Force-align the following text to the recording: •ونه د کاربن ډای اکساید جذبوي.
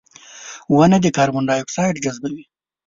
•ونه 0.75 0.97
د 1.01 1.05
کاربن 1.17 1.43
ډای 1.49 1.59
اکساید 1.61 2.01
جذبوي. 2.03 2.43